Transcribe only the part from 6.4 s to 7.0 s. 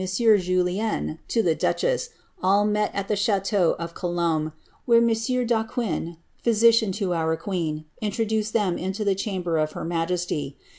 physician